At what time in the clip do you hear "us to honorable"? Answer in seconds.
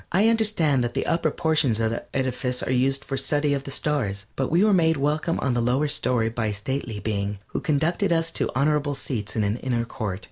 8.11-8.95